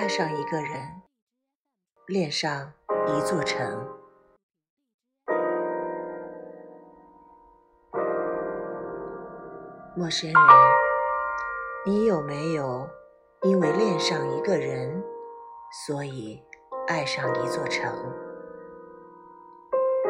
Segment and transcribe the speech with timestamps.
[0.00, 1.02] 爱上一个人，
[2.06, 2.72] 恋上
[3.06, 3.86] 一座城。
[9.94, 10.42] 陌生人，
[11.84, 12.88] 你有没有
[13.42, 15.04] 因为恋上一个人，
[15.84, 16.42] 所以
[16.88, 17.92] 爱上一座城？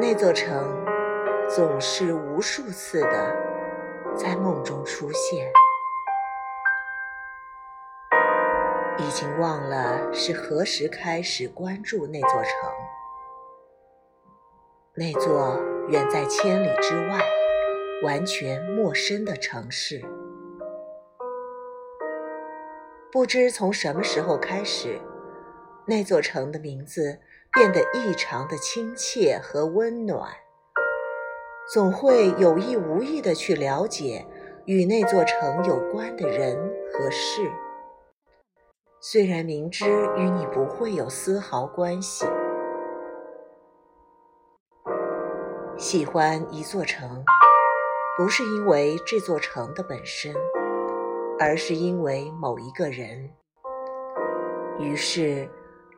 [0.00, 0.86] 那座城
[1.48, 5.52] 总是无数次的在梦中出现。
[9.00, 12.52] 已经忘了是何时开始关注那座城，
[14.94, 17.24] 那座远在千里之外、
[18.04, 20.02] 完全陌生的城市。
[23.10, 25.00] 不知从什么时候开始，
[25.86, 27.18] 那座城的名字
[27.54, 30.30] 变得异常的亲切和温暖。
[31.72, 34.26] 总会有意无意的去了解
[34.66, 36.54] 与那座城有关的人
[36.92, 37.50] 和事。
[39.02, 39.86] 虽然明知
[40.18, 42.26] 与你不会有丝毫关系，
[45.78, 47.24] 喜欢一座城，
[48.18, 50.34] 不是因为这座城的本身，
[51.38, 53.30] 而是因为某一个人。
[54.78, 55.48] 于是，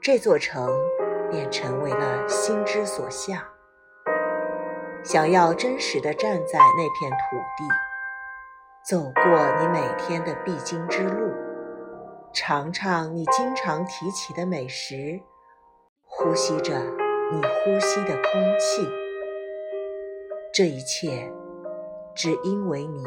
[0.01, 0.71] 这座城
[1.29, 3.37] 便成为了心之所向。
[5.03, 7.69] 想要真实的站在那片土地，
[8.89, 11.33] 走过你每天的必经之路。
[12.35, 15.21] 尝尝你经常提起的美食，
[16.07, 16.81] 呼吸着
[17.31, 18.89] 你呼吸的空气，
[20.51, 21.31] 这一切
[22.15, 23.05] 只因为你。